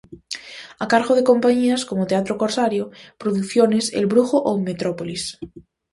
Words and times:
A 0.83 0.85
cargo 0.93 1.13
de 1.15 1.27
compañías 1.31 1.81
como 1.89 2.07
Teatro 2.11 2.33
Corsario, 2.41 2.83
Producciones 3.21 3.85
El 3.99 4.05
Brujo 4.11 4.37
ou 4.49 4.55
Metrópolis. 4.67 5.23